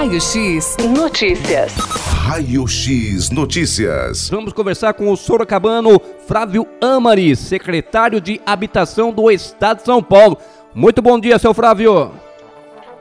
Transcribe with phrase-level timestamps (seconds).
[0.00, 1.74] Raio X Notícias.
[1.74, 4.30] Raio X Notícias.
[4.30, 10.38] Vamos conversar com o sorocabano Flávio Amari, secretário de Habitação do Estado de São Paulo.
[10.74, 12.10] Muito bom dia, seu Flávio.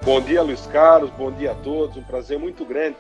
[0.01, 1.09] Bom dia, Luiz Carlos.
[1.17, 1.95] Bom dia a todos.
[1.95, 2.97] Um prazer muito grande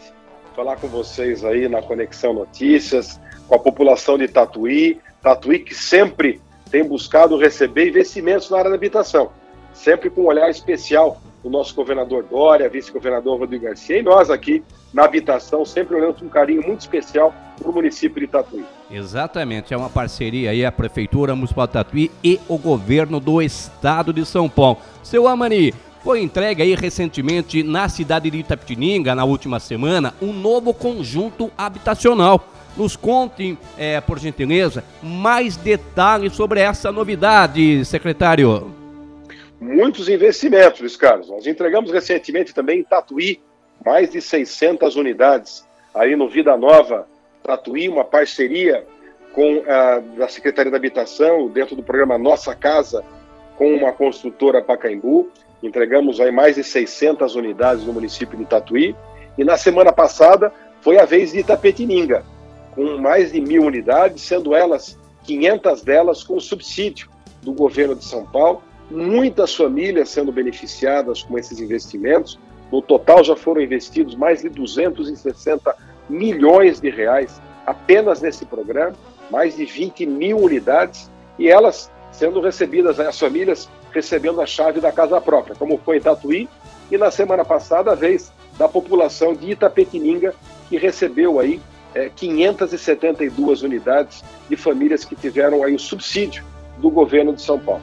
[0.55, 3.19] falar com vocês aí na Conexão Notícias,
[3.49, 4.97] com a população de Tatuí.
[5.21, 6.41] Tatuí que sempre
[6.71, 9.29] tem buscado receber investimentos na área da habitação,
[9.73, 14.63] sempre com um olhar especial do nosso governador Dória, vice-governador Rodrigo Garcia e nós aqui
[14.93, 18.65] na habitação, sempre olhando com um carinho muito especial para o município de Tatuí.
[18.89, 24.11] Exatamente, é uma parceria aí a Prefeitura Municipal de Tatuí e o governo do estado
[24.11, 24.79] de São Paulo.
[25.03, 30.73] Seu Amani, foi entregue aí recentemente na cidade de Itapetininga, na última semana, um novo
[30.73, 32.47] conjunto habitacional.
[32.77, 38.78] Nos contem, é, por gentileza, mais detalhes sobre essa novidade, secretário.
[39.59, 41.29] Muitos investimentos, Luiz Carlos.
[41.29, 43.41] Nós entregamos recentemente também em Tatuí
[43.85, 47.07] mais de 600 unidades aí no Vida Nova
[47.43, 48.85] Tatuí, uma parceria
[49.33, 53.03] com a da Secretaria da Habitação, dentro do programa Nossa Casa,
[53.57, 55.29] com uma construtora Pacaembu.
[55.61, 58.95] Entregamos aí mais de 600 unidades no município de Tatuí.
[59.37, 60.51] E na semana passada
[60.81, 62.23] foi a vez de Itapetininga,
[62.71, 67.09] com mais de mil unidades, sendo elas 500 delas com subsídio
[67.41, 68.61] do governo de São Paulo.
[68.89, 72.39] Muitas famílias sendo beneficiadas com esses investimentos.
[72.71, 75.75] No total já foram investidos mais de 260
[76.09, 78.95] milhões de reais apenas nesse programa,
[79.29, 84.91] mais de 20 mil unidades, e elas sendo recebidas, as famílias recebendo a chave da
[84.91, 86.49] casa própria, como foi em Tatuí,
[86.91, 90.33] e na semana passada a vez da população de Itapetininga,
[90.67, 91.61] que recebeu aí
[91.93, 96.43] é, 572 unidades de famílias que tiveram aí o subsídio
[96.77, 97.81] do governo de São Paulo.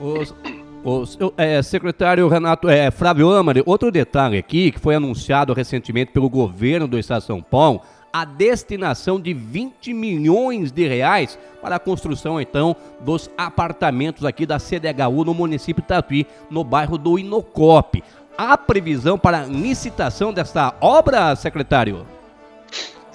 [0.00, 0.34] Os,
[0.82, 6.30] os, é, secretário Renato é, Flávio Amari, outro detalhe aqui que foi anunciado recentemente pelo
[6.30, 11.78] governo do Estado de São Paulo, a destinação de 20 milhões de reais para a
[11.78, 18.02] construção, então, dos apartamentos aqui da CDHU no município de Tatuí, no bairro do Inocop.
[18.36, 22.06] Há previsão para licitação desta obra, secretário?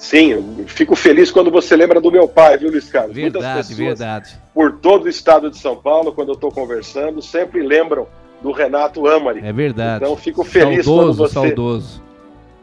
[0.05, 3.15] Sim, fico feliz quando você lembra do meu pai, viu, Luiz Carlos?
[3.15, 4.39] Verdade, Muitas pessoas, verdade.
[4.53, 8.07] Por todo o estado de São Paulo, quando eu estou conversando, sempre lembram
[8.39, 9.41] do Renato Amari.
[9.43, 10.03] É verdade.
[10.03, 11.33] Então fico feliz saudoso, quando você.
[11.33, 12.03] Saudoso.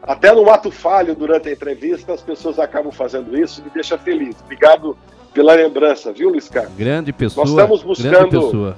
[0.01, 3.97] Até no ato falho durante a entrevista, as pessoas acabam fazendo isso e me deixa
[3.97, 4.37] feliz.
[4.41, 4.97] Obrigado
[5.33, 6.73] pela lembrança, viu, Luiz Carlos?
[6.77, 7.45] Grande pessoa.
[7.45, 8.75] Nós estamos buscando.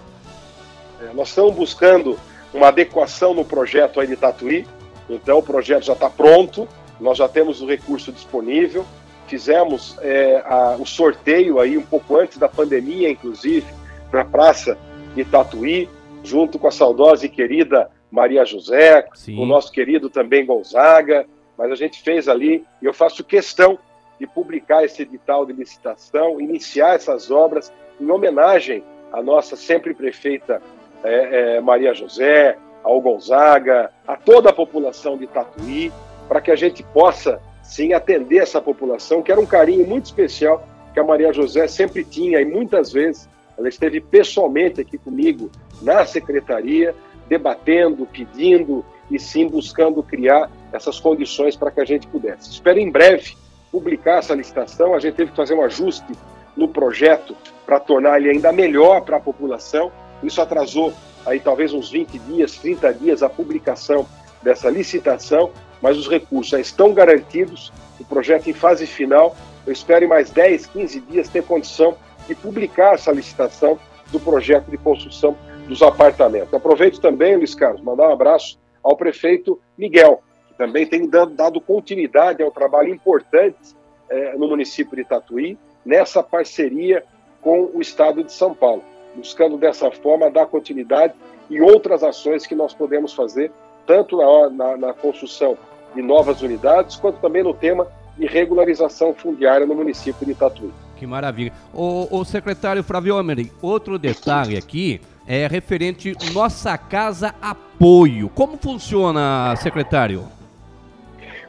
[1.00, 2.18] É, nós estamos buscando
[2.52, 4.66] uma adequação no projeto aí de Tatuí.
[5.08, 6.68] Então o projeto já está pronto
[7.00, 8.86] nós já temos o recurso disponível,
[9.28, 13.66] fizemos é, a, o sorteio aí um pouco antes da pandemia, inclusive,
[14.12, 14.78] na Praça
[15.16, 15.90] de Tatuí,
[16.24, 19.40] junto com a saudosa e querida Maria José, Sim.
[19.40, 21.26] o nosso querido também Gonzaga,
[21.58, 23.78] mas a gente fez ali, e eu faço questão
[24.20, 30.62] de publicar esse edital de licitação, iniciar essas obras em homenagem à nossa sempre prefeita
[31.04, 35.92] é, é, Maria José, ao Gonzaga, a toda a população de Tatuí,
[36.28, 40.68] para que a gente possa, sim, atender essa população, que era um carinho muito especial
[40.94, 45.50] que a Maria José sempre tinha e muitas vezes ela esteve pessoalmente aqui comigo
[45.82, 46.96] na secretaria,
[47.28, 52.50] debatendo, pedindo e sim buscando criar essas condições para que a gente pudesse.
[52.50, 53.36] Espero em breve
[53.72, 54.94] publicar essa licitação.
[54.94, 56.14] A gente teve que fazer um ajuste
[56.56, 59.92] no projeto para tornar ele ainda melhor para a população.
[60.24, 60.94] Isso atrasou
[61.26, 64.06] aí talvez uns 20 dias, 30 dias a publicação
[64.42, 69.36] dessa licitação, mas os recursos já estão garantidos, o projeto em fase final.
[69.66, 71.96] Eu espero em mais 10, 15 dias ter condição
[72.28, 73.80] de publicar essa licitação
[74.12, 75.36] do projeto de construção
[75.68, 76.54] dos apartamentos.
[76.54, 82.44] Aproveito também, Luiz Carlos, mandar um abraço ao prefeito Miguel, que também tem dado, continuidade
[82.44, 83.76] ao trabalho importante
[84.10, 87.04] eh, no município de Tatuí, nessa parceria
[87.42, 88.84] com o Estado de São Paulo,
[89.16, 91.14] buscando dessa forma dar continuidade
[91.50, 93.52] e outras ações que nós podemos fazer,
[93.86, 95.58] tanto na, na, na construção
[95.94, 97.88] de novas unidades, quanto também no tema
[98.18, 100.72] de regularização fundiária no município de Tatuí.
[100.98, 101.52] Que maravilha.
[101.74, 108.30] O, o secretário Flávio Homem, outro detalhe aqui é referente Nossa Casa Apoio.
[108.30, 110.24] Como funciona, secretário?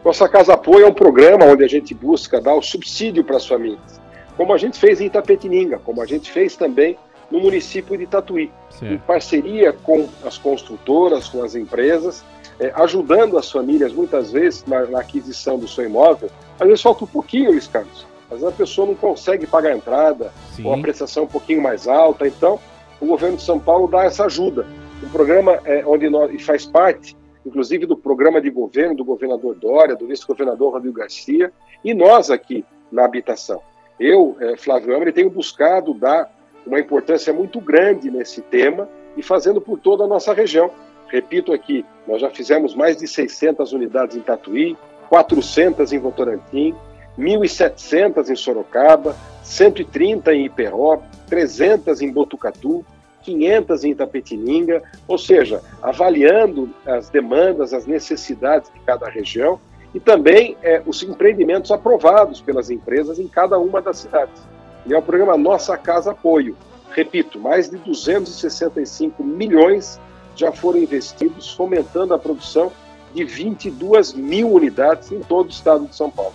[0.05, 3.47] Nossa Casa Apoio é um programa onde a gente busca dar o subsídio para as
[3.47, 4.01] famílias,
[4.37, 6.97] como a gente fez em Itapetininga, como a gente fez também
[7.31, 8.51] no município de Tatuí,
[8.83, 12.25] em parceria com as construtoras, com as empresas,
[12.61, 17.05] é, ajudando as famílias muitas vezes na, na, aquisição do seu imóvel, às vezes falta
[17.05, 18.07] um pouquinho, Luiz Carlos.
[18.31, 20.65] Às vezes a pessoa não consegue pagar a entrada, Sim.
[20.65, 22.59] ou a prestação um pouquinho mais alta, então
[23.01, 24.67] o governo de São Paulo dá essa ajuda.
[25.03, 29.55] O programa é onde nós, e faz parte inclusive do programa de governo do governador
[29.55, 31.53] Dória, do vice-governador Rodrigo Garcia,
[31.85, 33.63] e nós aqui na habitação.
[34.01, 36.29] Eu, eh, Flávio Amri, tenho buscado dar
[36.67, 40.71] uma importância muito grande nesse tema e fazendo por toda a nossa região.
[41.09, 44.77] Repito aqui, nós já fizemos mais de 600 unidades em Tatuí,
[45.09, 46.75] 400 em Votorantim,
[47.19, 52.85] 1.700 em Sorocaba, 130 em Iperó, 300 em Botucatu,
[53.23, 59.59] 500 em Itapetininga, ou seja, avaliando as demandas, as necessidades de cada região
[59.95, 64.43] e também é, os empreendimentos aprovados pelas empresas em cada uma das cidades.
[64.87, 66.57] E é o programa Nossa Casa Apoio.
[66.91, 70.01] Repito, mais de 265 milhões
[70.37, 72.73] já foram investidos, fomentando a produção
[73.15, 76.35] de 22 mil unidades em todo o estado de São Paulo.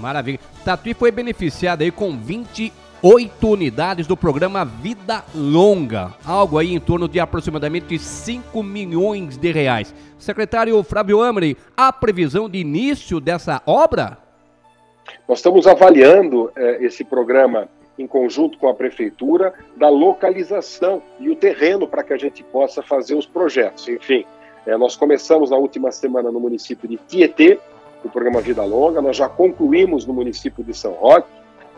[0.00, 0.38] Maravilha.
[0.64, 7.08] Tatuí foi beneficiado aí com 28 unidades do programa Vida Longa, algo aí em torno
[7.08, 9.94] de aproximadamente 5 milhões de reais.
[10.18, 14.23] Secretário Flávio Amri, a previsão de início dessa obra?
[15.26, 17.66] Nós estamos avaliando eh, esse programa
[17.98, 22.82] em conjunto com a prefeitura da localização e o terreno para que a gente possa
[22.82, 23.88] fazer os projetos.
[23.88, 24.26] Enfim,
[24.66, 27.58] eh, nós começamos na última semana no município de Tietê,
[28.04, 31.28] o programa Vida Longa, nós já concluímos no município de São Roque,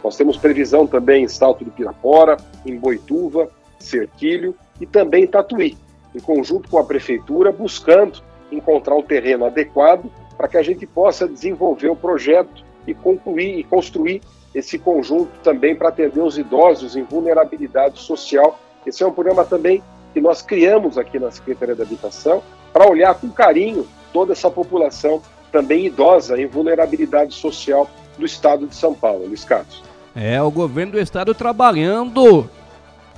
[0.02, 5.76] nós temos previsão também em Salto de Pirapora, em Boituva, Cerquilho e também em Tatuí,
[6.12, 8.20] em conjunto com a prefeitura, buscando
[8.50, 13.65] encontrar um terreno adequado para que a gente possa desenvolver o projeto e concluir e
[13.65, 14.23] construir
[14.55, 18.59] esse conjunto também para atender os idosos em vulnerabilidade social.
[18.87, 19.83] Esse é um programa também
[20.15, 22.43] que nós criamos aqui na Secretaria da Habitação
[22.73, 25.21] para olhar com carinho toda essa população
[25.53, 29.83] também idosa em vulnerabilidade social do estado de São Paulo, Luiz Carlos.
[30.15, 32.49] É, o governo do estado trabalhando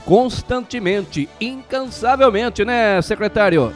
[0.05, 3.73] constantemente, incansavelmente, né, secretário?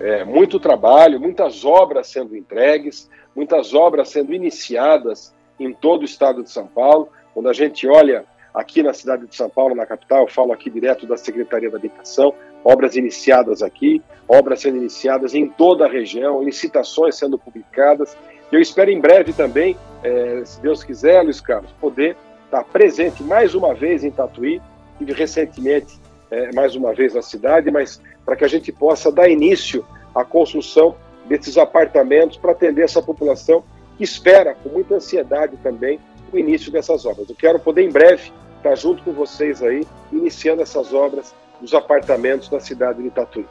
[0.00, 6.42] É, muito trabalho, muitas obras sendo entregues, muitas obras sendo iniciadas em todo o estado
[6.42, 7.08] de São Paulo.
[7.34, 8.24] Quando a gente olha
[8.54, 11.78] aqui na cidade de São Paulo, na capital, eu falo aqui direto da Secretaria da
[11.78, 12.32] Habitação,
[12.64, 18.16] obras iniciadas aqui, obras sendo iniciadas em toda a região, licitações sendo publicadas.
[18.50, 23.54] Eu espero em breve também, é, se Deus quiser, Luiz Carlos, poder estar presente mais
[23.54, 24.60] uma vez em Tatuí,
[25.00, 25.98] e recentemente
[26.30, 29.82] é, mais uma vez na cidade, mas para que a gente possa dar início
[30.14, 30.94] à construção
[31.24, 33.64] desses apartamentos para atender essa população
[33.96, 35.98] que espera com muita ansiedade também
[36.30, 37.30] o início dessas obras.
[37.30, 42.50] Eu quero poder em breve estar junto com vocês aí, iniciando essas obras dos apartamentos
[42.50, 43.46] da cidade de Tatuí.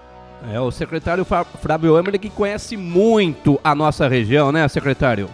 [0.53, 5.27] É, o secretário Flávio Emily que conhece muito a nossa região, né, secretário?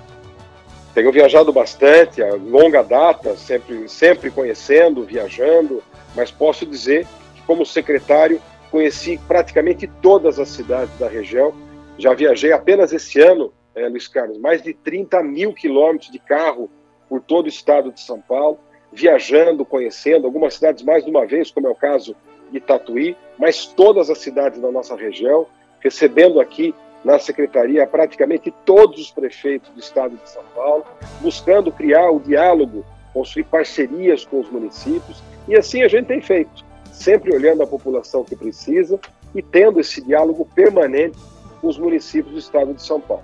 [0.93, 5.83] Tenho viajado bastante, a longa data, sempre, sempre conhecendo, viajando,
[6.15, 7.05] mas posso dizer
[7.35, 8.39] que, como secretário,
[8.73, 11.53] conheci praticamente todas as cidades da região.
[11.95, 16.71] Já viajei apenas esse ano, é, Luiz Carlos, mais de 30 mil quilômetros de carro
[17.07, 18.57] por todo o estado de São Paulo,
[18.91, 22.15] viajando, conhecendo algumas cidades mais de uma vez, como é o caso
[22.51, 25.45] de Tatuí, mas todas as cidades da nossa região,
[25.79, 26.73] recebendo aqui
[27.05, 30.83] na secretaria praticamente todos os prefeitos do estado de São Paulo,
[31.21, 32.83] buscando criar o diálogo,
[33.13, 38.23] construir parcerias com os municípios, e assim a gente tem feito, sempre olhando a população
[38.23, 38.99] que precisa
[39.35, 41.17] e tendo esse diálogo permanente
[41.59, 43.23] com os municípios do estado de São Paulo.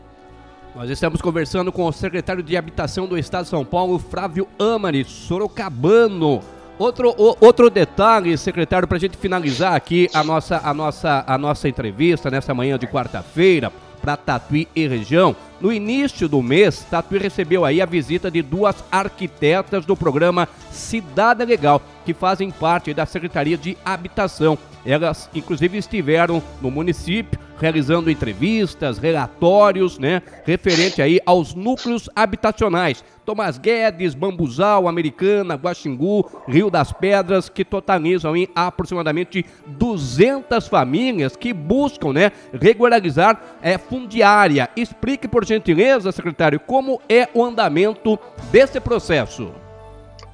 [0.75, 5.04] Nós estamos conversando com o secretário de Habitação do Estado de São Paulo, Flávio Amari,
[5.04, 6.42] Sorocabano.
[6.78, 11.38] Outro, o, outro detalhe, secretário, para a gente finalizar aqui a nossa, a, nossa, a
[11.38, 13.71] nossa entrevista nessa manhã de quarta-feira
[14.09, 15.35] para Tatuí e região.
[15.61, 21.45] No início do mês, Tatuí recebeu aí a visita de duas arquitetas do programa Cidade
[21.45, 24.57] Legal, que fazem parte da Secretaria de Habitação.
[24.85, 33.04] Elas, inclusive, estiveram no município realizando entrevistas, relatórios, né, referente aí aos núcleos habitacionais.
[33.25, 41.54] Tomás Guedes, Bambuzal, Americana, Guaxingu, Rio das Pedras, que totalizam em aproximadamente 200 famílias que
[41.54, 44.69] buscam, né, regularizar é, fundiária.
[44.75, 48.18] Explique, por gentileza, secretário, como é o andamento
[48.51, 49.51] desse processo.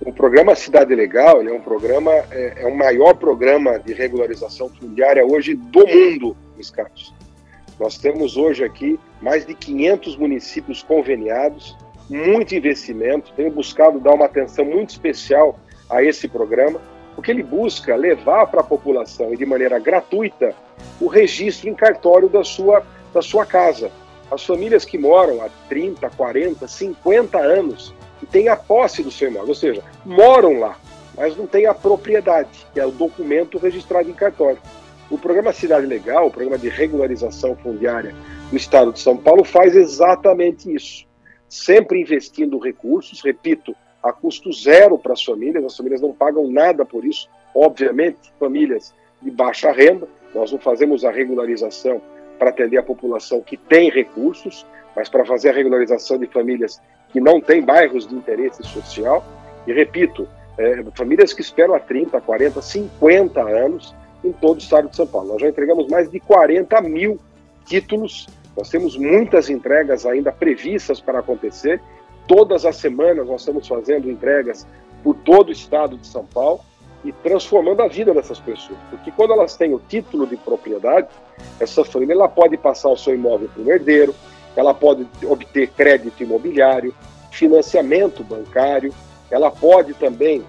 [0.01, 5.25] O programa Cidade Legal é um programa, é, é o maior programa de regularização fundiária
[5.25, 6.35] hoje do mundo,
[6.69, 7.13] Carlos.
[7.79, 11.75] Nós temos hoje aqui mais de 500 municípios conveniados,
[12.09, 13.33] muito investimento.
[13.35, 15.59] Tenho buscado dar uma atenção muito especial
[15.89, 16.79] a esse programa,
[17.13, 20.55] porque ele busca levar para a população e de maneira gratuita
[20.99, 22.83] o registro em cartório da sua,
[23.13, 23.91] da sua casa.
[24.31, 29.29] As famílias que moram há 30, 40, 50 anos e têm a posse do seu
[29.29, 30.77] imóvel, ou seja, moram lá,
[31.15, 34.59] mas não têm a propriedade, que é o documento registrado em cartório.
[35.09, 38.15] O programa Cidade Legal, o programa de regularização fundiária
[38.49, 41.05] do Estado de São Paulo, faz exatamente isso.
[41.47, 46.83] Sempre investindo recursos, repito, a custo zero para as famílias, as famílias não pagam nada
[46.83, 52.01] por isso, obviamente, famílias de baixa renda, nós não fazemos a regularização
[52.39, 57.19] para atender a população que tem recursos, mas para fazer a regularização de famílias que
[57.19, 59.23] não têm bairros de interesse social.
[59.67, 64.89] E repito, é, famílias que esperam há 30, 40, 50 anos em todo o estado
[64.89, 65.29] de São Paulo.
[65.29, 67.19] Nós já entregamos mais de 40 mil
[67.65, 68.27] títulos,
[68.57, 71.81] nós temos muitas entregas ainda previstas para acontecer.
[72.27, 74.65] Todas as semanas nós estamos fazendo entregas
[75.03, 76.61] por todo o estado de São Paulo
[77.03, 78.79] e transformando a vida dessas pessoas.
[78.89, 81.07] Porque quando elas têm o título de propriedade,
[81.59, 84.15] essa família ela pode passar o seu imóvel para um herdeiro,
[84.55, 86.95] ela pode obter crédito imobiliário,
[87.29, 88.93] financiamento bancário,
[89.29, 90.43] ela pode também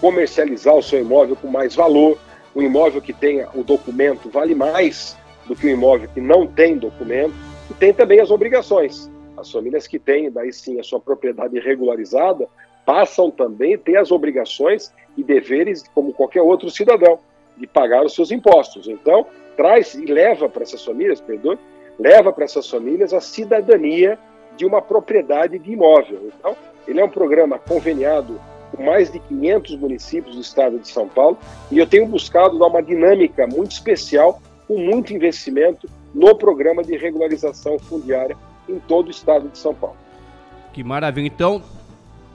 [0.00, 2.18] comercializar o seu imóvel com mais valor.
[2.58, 6.76] O imóvel que tenha o documento vale mais do que o imóvel que não tem
[6.76, 7.32] documento.
[7.70, 9.08] E tem também as obrigações.
[9.36, 12.48] As famílias que têm, daí sim, a sua propriedade regularizada,
[12.84, 17.20] passam também a ter as obrigações e deveres como qualquer outro cidadão,
[17.56, 18.88] de pagar os seus impostos.
[18.88, 19.24] Então,
[19.56, 21.56] traz e leva para essas famílias, perdoe,
[21.96, 24.18] leva para essas famílias a cidadania
[24.56, 26.32] de uma propriedade de imóvel.
[26.36, 26.56] Então,
[26.88, 28.40] ele é um programa conveniado
[28.78, 31.38] mais de 500 municípios do estado de São Paulo
[31.70, 36.96] e eu tenho buscado dar uma dinâmica muito especial, com muito investimento no programa de
[36.96, 38.36] regularização fundiária
[38.68, 39.96] em todo o estado de São Paulo.
[40.72, 41.26] Que maravilha.
[41.26, 41.62] Então,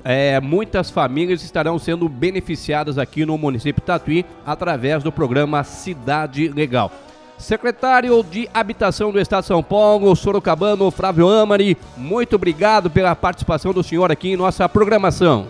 [0.03, 6.49] é, muitas famílias estarão sendo beneficiadas aqui no município de Tatuí através do programa Cidade
[6.49, 6.91] Legal.
[7.37, 13.73] Secretário de Habitação do Estado de São Paulo, Sorocabano, Flávio Amari, muito obrigado pela participação
[13.73, 15.47] do senhor aqui em nossa programação.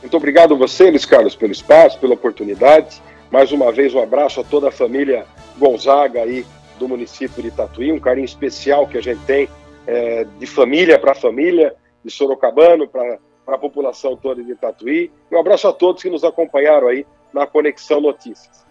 [0.00, 3.02] Muito obrigado a você, Luiz Carlos, pelo espaço, pela oportunidade.
[3.30, 5.26] Mais uma vez, um abraço a toda a família
[5.58, 6.46] Gonzaga aí
[6.78, 9.48] do município de Tatuí, um carinho especial que a gente tem
[9.86, 11.74] é, de família para família,
[12.04, 15.10] de Sorocabano para a população toda de Tatuí.
[15.30, 18.64] Um abraço a todos que nos acompanharam aí na Conexão Notícias.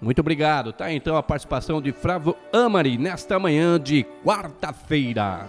[0.00, 0.72] Muito obrigado.
[0.72, 5.48] Tá então a participação de Flávio Amari nesta manhã de quarta-feira.